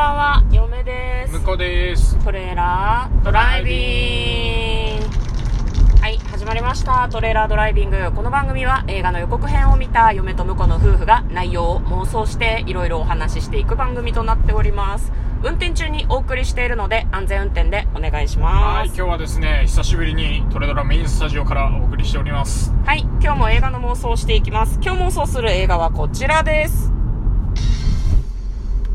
[0.00, 1.32] ばんは、嫁です。
[1.34, 2.16] 向こうです。
[2.24, 6.00] トレーラードライビング。
[6.00, 7.06] はい、始まりました。
[7.10, 8.10] トレーラードライビング。
[8.12, 15.12] この番組は映画の予告編を見た嫁と婿の夫婦が内容を妄想していろいろお話ししていく番組となっております。
[15.42, 18.96] 運転中にお送りしているので安全運転でお願いしはい、ます。
[18.96, 22.72] 今日はですね、久しぶりにトレドラメインスタジオからお送りしております。
[22.86, 24.78] はい、今日も映画の妄想をしていきます。
[24.82, 26.99] 今日妄想する映画はこちらです。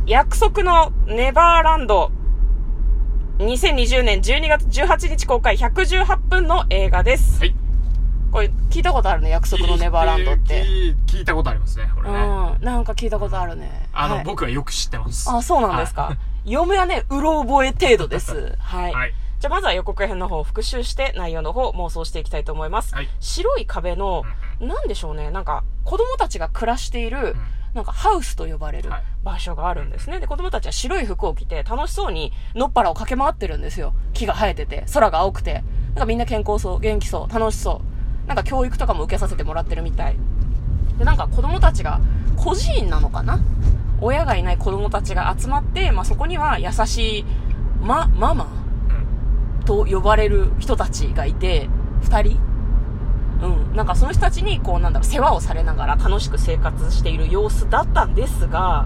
[0.08, 2.12] 約束のネバーランド。
[3.40, 7.40] 2020年12月18日公開118分の映画です。
[7.40, 7.56] はい。
[8.32, 10.64] これ聞いたことあるね、約束のネバーランドって。
[11.08, 12.20] 聞いたことありますね、これね。
[12.20, 12.22] う
[12.62, 13.90] ん、なんか聞いたことあるね。
[13.94, 15.28] あの、はい僕はよく知ってます。
[15.28, 16.04] あ、そうなんですか。
[16.04, 18.56] は嫁はね、うろ覚え程度です。
[18.60, 18.94] はい。
[18.94, 19.14] はい。
[19.40, 22.94] じゃあまずは予告編の方を復習して内容の方を妄想していきたいと思います。
[22.94, 24.24] はい白い壁の、
[24.60, 27.36] なんでしょうね、なんか子供たちが暮らしている、
[27.76, 30.20] なんかハウスと呼ばれるはい場所があるんですね。
[30.20, 33.94] で、子供たちは白い服を着て楽しそうにのっぱらを駆け回ってるんですよ。
[34.14, 35.64] 木が生えてて、空が青くて。
[35.88, 37.82] なんかみんな健康そう、元気そう、楽しそ
[38.26, 38.28] う。
[38.28, 40.18] なんか教育とかも受けさせてもらってるみたい。
[40.98, 42.00] で、なんか子供たちが
[42.38, 43.40] 孤児院なのかな？
[44.02, 47.26] 親がいない子供たちが集まって、まあ、そこには優しい、
[47.82, 51.70] ま、ママうんと呼ばれる人たちがいて、
[52.02, 52.40] 二人
[53.46, 53.76] うん。
[53.76, 58.86] なんかその人たちに、こうなんだろう、世話をされながら楽しく生活している様子だったんですが、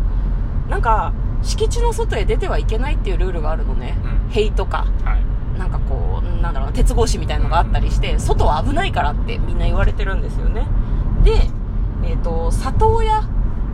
[0.70, 3.98] なんか、敷地の外へ出てはいけないっていうルールがあるのね。
[4.04, 5.60] うん塀とか、はい。
[5.60, 10.68] なんかこう、なんだろうな、鉄格子みたいのがあったりして、外は危ないからってみんな言われてるんですよね。
[11.24, 11.50] で、
[12.04, 13.24] えっ、と、里親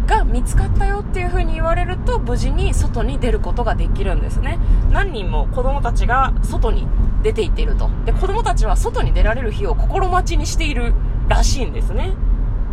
[0.08, 4.60] が見つかったよっていう風に言われると、無事に外に出ることができるんですね。
[4.92, 6.88] 何人も子供たちが外に
[7.26, 7.90] 出て行っていると。
[8.06, 10.94] で、子供たちは外に出られる日を心待ちにしている
[11.28, 12.14] らしいんですね。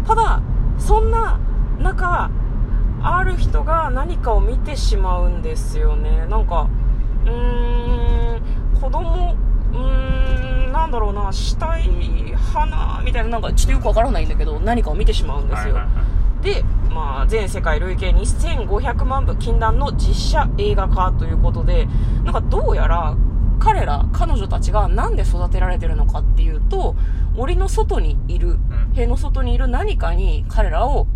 [0.06, 0.42] ただ、
[0.78, 1.40] そんな
[1.78, 2.30] 中、
[3.02, 6.26] ある人が何かを見てしまうんですよね。
[6.28, 6.68] なんか、
[7.24, 8.40] うーん、
[8.78, 9.34] 子供、
[9.72, 11.88] うーん、なんだろうな、死体、
[12.52, 15.76] 花、みたいな、なんかちょっとよくわからないんだけど、何かを見てしまうんですよ。
[16.42, 21.88] で、まあ、全世界累計2500万部禁断の実写映画化ということで、
[22.24, 23.16] なんかどうやら
[23.62, 26.96] 彼ら、彼女たちがなんで育てられてるのかっていうと、
[27.36, 31.06] 檻の外にいる、ん塀の外にいる何かに彼らを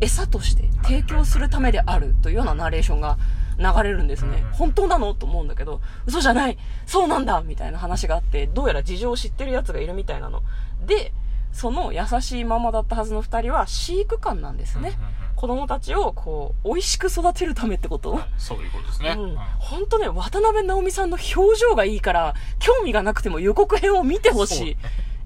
[0.00, 3.18] 餌として提供するためであるというようなナレーションが
[3.58, 4.52] 流れるんですねうん。
[4.52, 10.44] 本当なのと思うんだけど、嘘じゃないそうなんだみたいな話があって、どうやら事情を知ってる奴がいるみたいなの。
[10.86, 11.12] で、
[11.50, 14.96] その優しいママだったはずの二人は飼育官なんですね。
[15.38, 19.14] 子供たちをこう、美味しく育てるためってこと、はいそういうことですね。
[19.16, 19.36] うんうん。
[19.60, 24.76] 本当ね、渡辺直美さんの表情がいいから、興味がなくても予告編を見てほしい。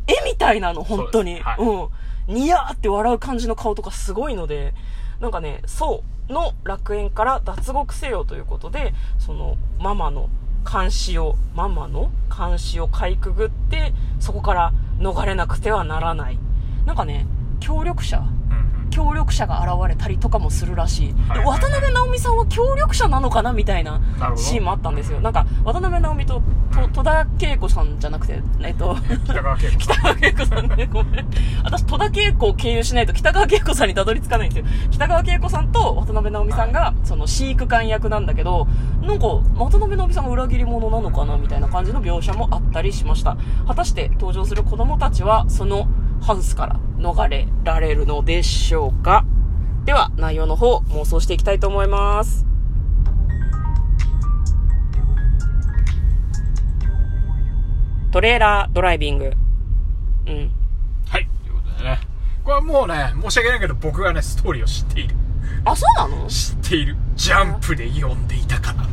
[0.06, 1.42] 絵みたいなの、本当に。
[1.56, 1.88] そうで
[2.26, 2.34] すうん。
[2.34, 4.74] ニヤーって笑う感じの顔とかすごいので、
[5.18, 10.28] なんかね、そうの楽園から脱獄せよということで、その、ママの
[10.70, 16.38] 監視を、ママの監視をかいくぐって、そこから逃れなくてはならない。
[16.84, 17.26] なんかね、
[17.60, 18.22] 協力者
[18.92, 21.14] 協力者が現れたりとかもするらしい。
[21.14, 24.00] ではいはい渡辺直美さんは協力者なのかなみたいな
[24.36, 25.20] シーンもあったんですよ。
[25.20, 26.42] なんか、渡辺直美と
[26.72, 31.30] と戸田恵子さんじゃなくて、えっと、北川景子北川景子さんね、ごめん。
[31.64, 34.88] 私、戸田恵子を経由しないと北川景子さんにたどり着かないんですよ。
[34.90, 38.66] 北川景子さんと渡辺直美さんが、その飼育官役なんだけど、
[39.02, 39.26] なんか、
[39.56, 43.36] 渡辺直美さんが裏切り者なのかなみたいな感じの描写もあったりしました。
[43.66, 45.88] 果たして登場する子供たちは、その
[46.22, 49.24] ハウスから逃れられるのでしょうか？
[49.84, 52.46] では、内容の方、妄想していきたいと思います。
[58.12, 59.32] トレーラードライビング。
[60.26, 60.52] うん。
[61.08, 61.28] はい。
[61.42, 61.98] ということでね。
[62.44, 65.16] これはもうね、申し訳ないけど僕がね、ストーリーを知っている。
[65.64, 66.28] あ、そうなの？
[66.28, 66.96] 知っている。
[67.16, 68.86] ジャンプで読んでいたから。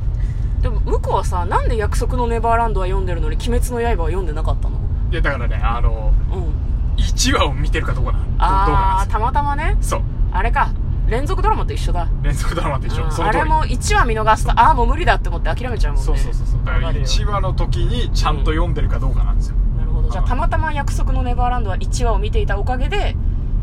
[0.61, 4.79] でも、向こうはさ、なんで約束のネバーランドは読んでるのに、鬼滅の刃は読んでなかったの？
[5.11, 6.69] いや、だからね、あの、うん。
[6.99, 8.19] 1話を見てるかどうかな。
[8.37, 9.77] あー、なんですたまたまね。
[9.81, 10.01] そう。
[10.31, 10.71] あれか。
[11.07, 12.07] 連続ドラマと一緒だ。
[12.21, 13.03] 連続ドラマと一緒。
[13.03, 13.23] うんそ。
[13.25, 16.05] あれも1話見逃すと、あーもう無理だって思って諦めちゃうもんね。
[16.05, 16.59] そうそうそうそう。
[16.65, 19.55] だからわるよ1話の時にちゃんと読んでるかどうかなんですよ。
[19.77, 20.09] なるほど。
[20.09, 23.15] じゃあ、たまたま約束のネバーランドは1話を見ていたおかげで、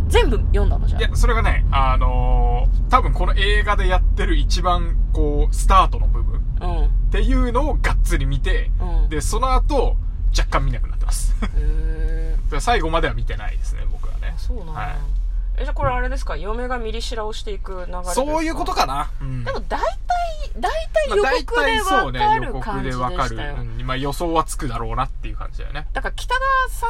[0.08, 6.66] 全部読んだのじゃいや、それがね、あのー多分この映画でやってる一番、こう、スタートの部分っあ。
[6.66, 7.10] うん。
[7.10, 9.08] ていうのをがっつり見て、うん。
[9.08, 9.96] で、その後、
[10.36, 11.34] 若干見なくなってます。
[11.42, 11.60] へだから
[12.60, 14.40] 最後までは見てないですね、僕はねー。。
[14.40, 14.72] そうなんだ。
[14.72, 14.96] はい
[15.58, 16.36] え、じゃあこれあれですか？
[16.36, 19.10] 嫁がミリシラをしていく流れそういうことかな。
[19.22, 19.42] うん。
[19.42, 19.88] でも大体、
[20.58, 22.92] 大体まあ予告でわそうね、予かる感告じで。
[22.92, 23.56] したよ。
[23.60, 25.86] うんまあ予想はつくだろうなっていう感じだよね。
[25.94, 26.86] だから北川さ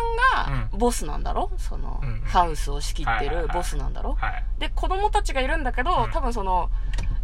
[0.51, 1.53] んがボスなんだろ？
[1.59, 4.15] そのうん、ハウスを仕切ってるボスなんだろ？
[4.15, 4.45] はい。
[4.59, 6.69] で、子供たちがいるんだけど、うん多分その、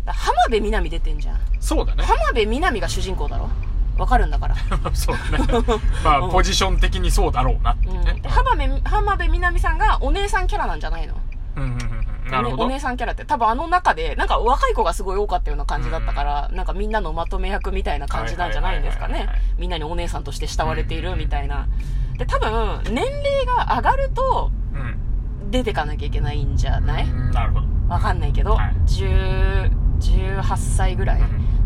[0.05, 2.05] だ浜辺美波出てんじゃんそうだね。
[2.05, 3.51] 浜辺美波が主人公だろ？
[4.03, 4.57] わかるんだから。
[4.95, 5.47] そうだね。
[6.05, 6.31] まあ、うん。
[6.31, 8.31] ポジション的にそうだろうなってうん。
[8.31, 11.15] 浜辺浜辺美波さんがお姉さんキャラなんじゃないの？
[11.57, 11.77] うんうんうん
[12.27, 12.31] うん。
[12.31, 12.65] なるほど。
[12.65, 19.29] お姉さんキャラって多分あの中でなんか若い子がすごい多かったような感じだったから、なんかみんなのまとめ役みたいな感じなんじゃないんですかね。
[19.59, 21.67] みんなにお姉さんとして慕われているみたいな。
[22.19, 25.51] で多分年齢が上がるとうん。
[25.51, 27.05] 出てかなきゃいけないんじゃない？
[27.05, 27.67] うんなるほど。
[27.89, 28.75] わかんないけど、はい。
[28.87, 29.71] 10
[30.01, 31.21] 18歳ぐらい、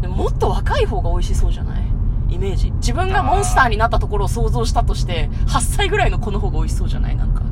[0.08, 1.82] もっと若い方が美味しそうじゃない？
[2.28, 7.16] イメージ自分がモンスターになったところを想像したとして8歳ぐらいの子の方が美味しそうじゃない？
[7.16, 7.42] なんか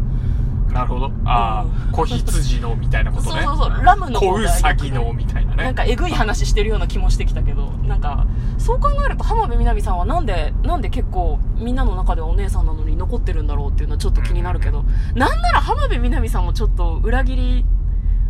[0.72, 1.06] なるほど。
[1.24, 3.42] あうあ、子羊のみたいなことね。
[3.42, 5.62] そうそうそうラムの方子がウサギのみたいなね。
[5.62, 8.26] なんかえぐい話してるような気もしてきたけど、なんか、
[8.58, 14.84] そう考えると浜辺美波さんはなんで、なんで結構みんなの中ではお姉さんなのに残ってるんだろうっていうのはちょっと気になるけど、
[15.14, 17.64] なんなら浜辺美波さんもちょっと裏切り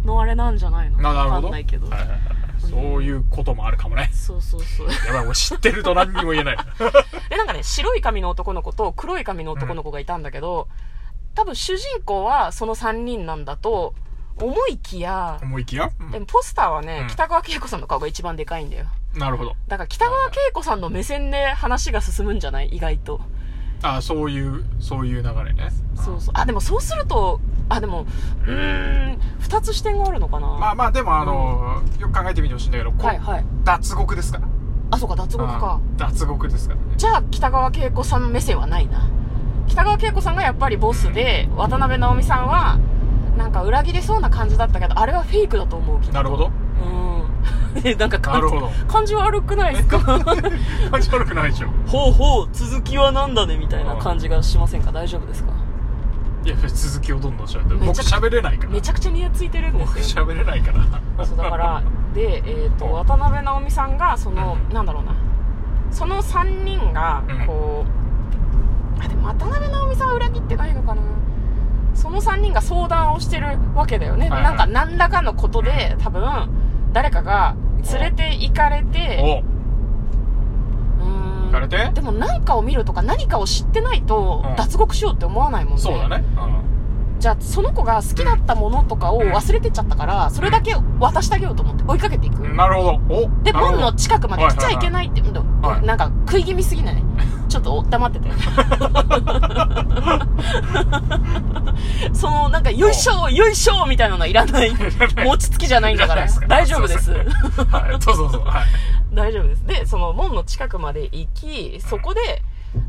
[0.04, 0.98] のあれなんじゃないの？
[1.02, 1.48] わか。
[1.48, 1.88] んないけど。
[1.88, 2.20] はいはいはい
[2.70, 4.10] そういうこともあるかもね。
[4.12, 4.88] そうそうそう。
[5.06, 6.56] やばい、もう知ってると何にも言えない。
[7.30, 10.68] で、なんかね、白い髪の男の子と黒い髪の男の子がいたんだけど、
[11.34, 13.94] 多分主人公はその3人なんだと
[14.40, 18.86] 思いきや、思いきや、うんでもポスターはね、うん北川景子さんの顔が一番でかいんだよ。
[19.14, 19.54] なるほど。
[19.68, 22.68] だから北川景子さんの目線で話が進むんじゃない？
[22.68, 23.20] 意外と。
[23.82, 25.70] ああ、そういう、そういう流れね。
[25.96, 26.34] そうそう。
[26.34, 28.06] あ、でもそうすると、あ、でも、
[28.46, 30.46] うーん、二つ視点があるのかな。
[30.48, 33.44] まあまあ、でもあの、よく考えてみてほしいんだけど、こはいはい。
[33.64, 34.44] 脱獄ですから。
[34.90, 35.80] あ、そうか、脱獄か。
[35.82, 36.86] うん脱獄ですからね。
[36.96, 39.08] じゃあ、北川景子さん目線はないな。
[39.66, 42.78] 北川景子さんがやっぱりボスで、渡辺直美さんは、
[43.38, 46.46] なんか裏切りそうな感じだったけど、あれはフェイクだと思う、なるほど。
[46.46, 47.24] うん。
[47.82, 48.54] えなんか感じ。
[48.86, 49.98] 感じ悪くないですか？
[49.98, 51.68] 感じ悪くないでしょ。
[51.90, 54.92] ほうほう、続きはなんだね、みたいな感じがしませんか？
[54.92, 55.50] 大丈夫ですか？
[56.44, 57.74] いや、続きをどんどん喋って。
[57.86, 58.70] 僕喋れないから。
[58.70, 60.26] めちゃくちゃニヤついてるん僕ですよ。
[60.26, 60.72] 喋れないか
[61.16, 61.24] ら。
[61.24, 61.82] そうだから、
[62.14, 65.16] で、えっ、と、渡辺直美さんが、その、うんなんだろうな、
[65.90, 67.84] その3人がうん、こ
[68.98, 71.02] う、あ、でも渡辺直美さんは裏切ってないのかな。
[71.94, 74.28] その3人が相談をしてるわけだよね。
[74.28, 76.50] はいはいなんか、何らかのことで、多分、
[76.92, 77.56] 誰かが
[77.92, 79.44] 連れて行かれて、
[81.54, 85.80] かれてでも何かを見るとか何かを知ってないとうん脱獄しようって思わないもんね。
[85.80, 86.24] そうだね。
[87.20, 92.42] じゃあ、その子が好きだったものとかを忘れてっちゃったから、それだけ渡してあげようと思って追いかけていく。
[92.42, 92.54] うん。
[92.56, 93.00] なるほど。
[93.08, 95.22] おで、門の近くまで来ちゃいけないって、
[95.86, 97.02] なんか食い気味すぎない？
[97.48, 98.28] ちょっと黙ってて。
[102.12, 104.72] その、なんか、よいしょよいしょみたいなのは いらない。
[105.24, 107.10] 餅つきじゃないんだから大丈夫です。
[107.12, 107.24] はい。
[108.00, 108.44] そうそうそう。
[108.44, 108.64] はい。
[109.14, 109.66] 大丈夫です。
[109.66, 112.42] で、その門の近くまで行き、そこで、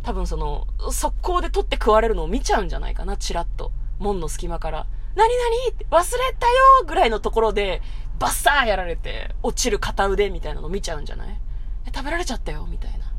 [0.03, 3.71] 多分その、速攻で取って食われるのを見ちゃうんじゃないかな、チラッと。
[3.99, 4.87] 門の隙間から。
[5.15, 5.71] 何々？
[5.71, 7.81] って忘れたよぐらいのところで、
[8.19, 11.39] バッサーやられて、落ちる片腕みたいなの見ちゃうんじゃない？
[11.85, 13.11] え、食べられちゃったよみたいな。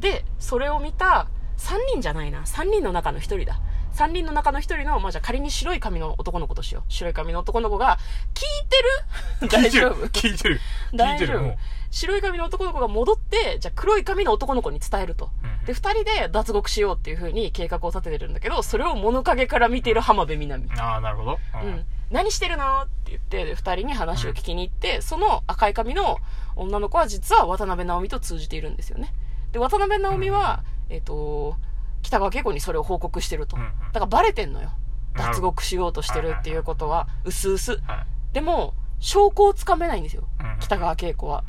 [0.00, 1.28] で、それを見た、
[1.58, 2.42] 3人じゃないな。
[2.42, 3.60] 3人の中の1人だ。
[3.94, 6.92] 3人の中の1人の、まあ、じゃあ仮に白い髪の男の子としよう。
[6.92, 7.98] 白い髪の男の子が、
[8.34, 9.48] 聞いてる？
[9.48, 10.60] 大丈夫聞いてる。
[10.92, 11.40] 聞い大丈夫てる。
[11.40, 11.56] もう
[11.92, 15.30] 白い髪の男の子が戻って、じゃあ黒い髪の男の子に伝えると。
[15.44, 20.68] うんで、二人で脱獄しようっていう風に計画を立ててるんだけど、それを物陰から見ている浜辺美波。
[20.76, 21.38] ああ、なるほど。
[21.62, 21.84] ううん。
[22.10, 22.82] 何してるの？
[22.82, 26.18] って言って、で二人に話を聞きに行って、その赤い髪の
[26.56, 29.14] 女の子は実は渡辺直美と通じているんですよね。
[29.52, 31.54] で、渡辺直美は、えっ、と、
[32.02, 33.56] 北川景子にそれを報告してると。
[33.56, 34.72] だからバレてんのよ。
[35.14, 37.72] 脱獄しようとしてるっていうことは、うすうす。
[37.72, 38.34] はい。
[38.34, 40.24] でも、証拠をつかめないんですよ。
[40.40, 41.44] うん北川景子は。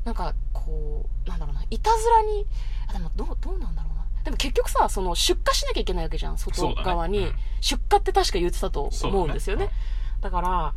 [0.00, 2.46] うんなんか、こう、なんだろうな、いたずらに、
[2.88, 4.06] あ、でもどう、どうなんだろうな。
[4.24, 7.18] でも結局さ、その出荷しなきゃいけないわけじゃん、外側に。
[7.18, 9.66] そうだね出荷って確か言ってたと思うんですよね。
[9.66, 10.74] そうだから、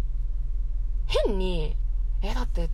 [1.26, 1.76] 変に、
[2.22, 2.70] え、だって、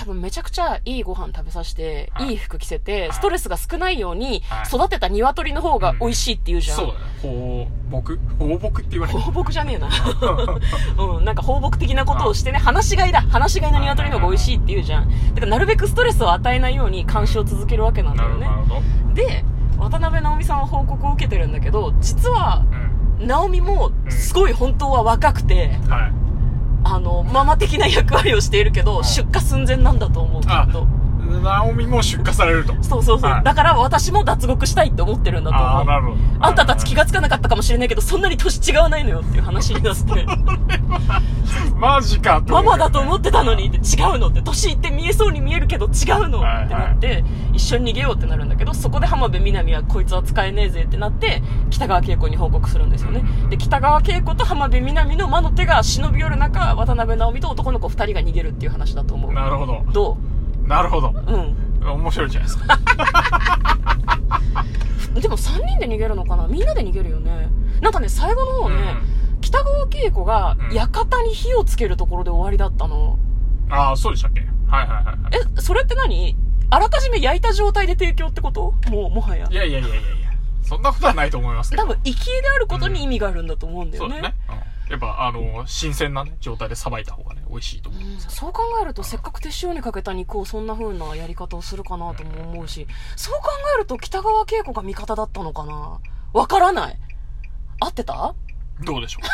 [0.00, 6.76] 多分めちゃくちゃいいご飯食べさせて、はいいい服着せて、はいストレスが少ないようにはい育てた鶏の方が美味しいって言うじゃん。
[6.78, 6.98] そうだね。
[7.20, 8.18] 放牧？
[8.38, 9.18] 放牧って言われる。
[9.18, 9.90] 放牧じゃねえな。
[10.98, 15.34] うん、なんか放牧的なことをしてね、放し飼いだ放し飼いの鶏の方が美味しいって言うじゃん。
[15.34, 18.48] だからなるべくストレスを与えないように監視を続けるわけなんだよね。
[19.12, 19.44] で、
[19.78, 22.64] 渡辺直美さんは報告を受けてるんだけど、実は、
[23.20, 23.26] うん。
[23.26, 26.29] 直美もすごい本当は若くて、はい。
[26.92, 30.86] あの、ママ的な役割をしているけど、うん出荷寸前なんだと思う、きあっと。
[31.42, 32.74] 直美も出荷されると。
[32.82, 33.30] そうそうそう。
[33.30, 35.68] はいだから私も脱獄したいって思ってるんだと思う。
[35.68, 36.16] ああ、なるほど。
[36.40, 40.26] あんたたち気がつかなかったかもしれないけど、そんなに年違わないのよっていう話になって。
[41.78, 43.80] マジかってママだと思っってたのにって違
[44.16, 46.40] うのって、年いって見えそうに見える違うの？
[46.40, 53.22] ってなって、一緒に逃げようってなるんだけど、そこで浜辺美波はこいつは使えねえぜってなって、北川景子に報告するんですよね。
[53.50, 59.32] で、北川景子と浜辺美波の魔の手が忍び寄る中、渡辺直美と男の子二人が逃げるっていう話だと思う。
[59.32, 59.84] なるほど。
[59.92, 60.16] ど
[60.66, 61.08] なるほど。
[61.08, 61.12] う
[61.82, 62.00] うん。
[62.02, 62.78] 面白いじゃないですか。
[65.20, 66.46] でも3人で逃げるのかな？
[66.46, 67.48] みんなで逃げるよね。
[67.80, 68.76] なんかね、最後の方ね、
[69.40, 73.18] 北川景子がうん館に火をつけるところで終わりだったの。
[73.70, 74.46] ああ、そうでしたっけ？
[74.70, 75.16] はいはいはいはい。
[75.56, 76.36] え、それって何？
[76.70, 78.74] あらかじめ焼いた状態で提供ってこと？
[78.90, 79.54] もう、もはやい。
[79.54, 80.30] やいやいやいやいや。
[80.62, 81.82] そんなことはないと思いますけど。
[81.82, 84.14] 多分、生きであることに意味があるんだと思うんだよね。
[84.14, 84.34] そうだね。
[84.48, 88.02] うんやっぱ、あの、新鮮なね、状態でさばいた方がね、美味しいと思う。
[88.02, 96.00] うんそう考えると、せっかく手塩にかけた肉をそんな風なやり方をするかなとも思うし、そう考えると北川景子が味方だったのかな？
[96.32, 96.98] わからない。
[97.78, 98.34] 合ってた？
[98.84, 99.26] どうでしょう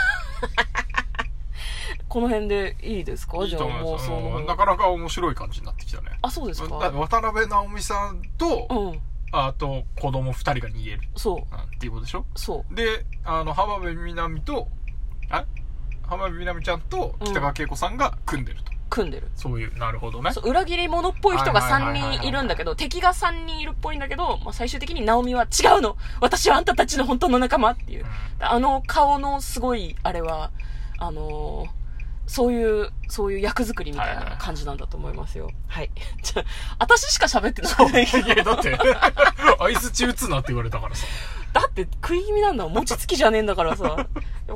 [2.09, 3.39] この辺でいいですか？
[3.39, 4.09] いいじゃあと思います。
[4.11, 6.19] もうそのうんなかなか面白い感じになってきたね。
[6.23, 6.69] あ、そうですか？
[6.79, 9.01] だ渡辺直美さんと、うん。
[9.33, 11.37] あと子供二人が逃げる、そう。
[11.37, 12.25] うんっていうことでしょ？
[12.37, 12.75] そう。
[12.75, 14.69] で、あの、浜辺美波と、
[15.31, 15.45] あ
[16.07, 18.73] 浜辺美波ちゃんと北川景子さんが組んでると。
[18.89, 19.29] 組んでる。
[19.35, 20.33] そういう、なるほどね。
[20.33, 28.07] そう裏切り者っぽい人がはいはいはいはい3はい人いるんだけど、敵が3人いるっぽいんだけど、まあ、最終的にナオミは違うの私はあんたたちの本当の仲間っていう。
[28.39, 30.53] あの顔のすごい、あれは、
[30.99, 31.86] あのー
[32.27, 35.51] そういう、そういう役作りみたいな感じなんだと思いますよ。
[35.69, 35.91] はい。
[36.23, 36.45] じゃあ、
[36.81, 38.05] 私しか喋ってない。
[38.05, 38.79] いや、だって、
[39.59, 41.07] あいつ中打つなって言われたからさ。
[41.53, 42.69] だって食い気味なんだ。
[42.69, 44.07] 餅つきじゃねえんだからさ。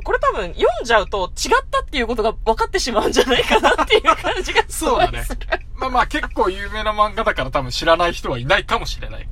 [0.03, 5.25] これ多分読んじゃうと違ったっていうことが分かってしまうんじゃないかなっていう感じがすそうだね。
[5.75, 9.27] まあまあ結構有名な漫画だから多分知らない人はいないかもしれない。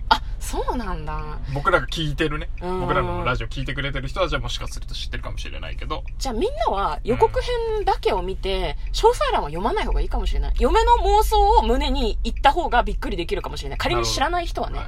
[0.57, 1.37] あ、そうなんだ。
[1.53, 2.49] 僕らが聞いてるね。
[2.61, 6.03] うん僕らのラジオ聞いてくれてる人はじゃあもしかすると知ってるかもしれないけど。
[6.17, 10.53] じゃあみんなは予告編だけを見て、詳細欄は読まない方がいいかもしれない。
[10.59, 13.77] 嫁の妄想を胸に言った方がびっくりできるかもしれない。
[13.77, 14.79] 仮に知らない人はね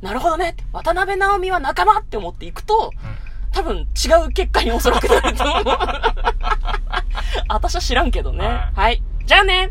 [0.00, 0.56] なるほどね。
[0.72, 2.92] 渡辺直美は仲間って思っていくと、
[3.52, 5.64] 多分違う結果におそらくなると思う。
[7.48, 8.46] 私は知らんけどね。
[8.46, 9.02] はいはい。
[9.26, 9.70] じゃあね